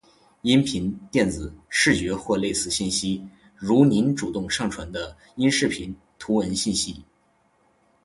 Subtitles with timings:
[0.41, 3.23] ·音频、电子、视觉或类似信息。
[3.55, 7.05] 如您主动上传的音视频、图文信息。